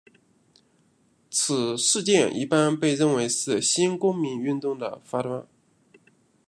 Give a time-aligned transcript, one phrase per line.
[1.29, 5.45] 此事件一般被认为是新公民运动的发端。